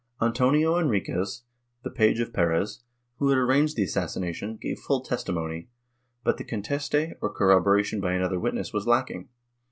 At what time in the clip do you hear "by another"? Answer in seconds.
8.01-8.39